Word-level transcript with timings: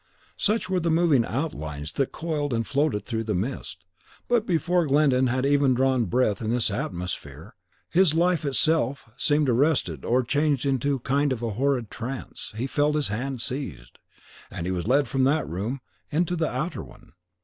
Such 0.35 0.67
were 0.67 0.79
the 0.79 0.89
moving 0.89 1.23
outlines 1.25 1.91
that 1.91 2.11
coiled 2.11 2.55
and 2.55 2.65
floated 2.65 3.05
through 3.05 3.25
the 3.25 3.35
mist; 3.35 3.85
but 4.27 4.47
before 4.47 4.87
Glyndon 4.87 5.27
had 5.27 5.45
even 5.45 5.75
drawn 5.75 6.05
breath 6.05 6.41
in 6.41 6.49
this 6.49 6.71
atmosphere 6.71 7.53
for 7.87 7.99
his 7.99 8.15
life 8.15 8.43
itself 8.43 9.07
seemed 9.15 9.47
arrested 9.47 10.03
or 10.03 10.23
changed 10.23 10.65
into 10.65 10.95
a 10.95 10.99
kind 10.99 11.31
of 11.31 11.41
horrid 11.41 11.91
trance 11.91 12.51
he 12.57 12.65
felt 12.65 12.95
his 12.95 13.09
hand 13.09 13.41
seized, 13.41 13.99
and 14.49 14.65
he 14.65 14.71
was 14.71 14.87
led 14.87 15.07
from 15.07 15.23
that 15.25 15.47
room 15.47 15.81
into 16.09 16.35
the 16.35 16.49
outer 16.49 16.81
one. 16.83 17.13